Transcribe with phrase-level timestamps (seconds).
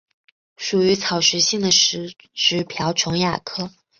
[0.57, 3.69] 属于草食性的食植瓢虫亚科。